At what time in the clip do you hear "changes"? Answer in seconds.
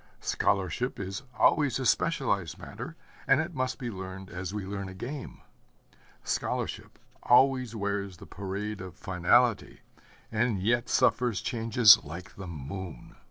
11.39-12.03